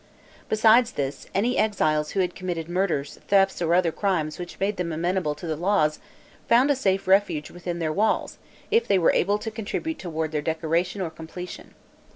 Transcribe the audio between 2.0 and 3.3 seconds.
who had committed murders,